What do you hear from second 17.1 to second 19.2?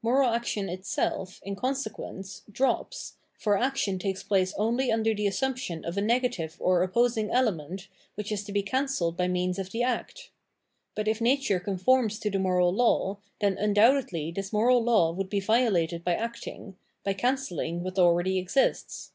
cancelling what already exists.